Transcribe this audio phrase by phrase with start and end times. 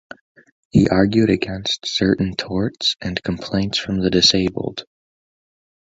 [0.71, 4.85] He argued against certain torts and complaints from the disabled.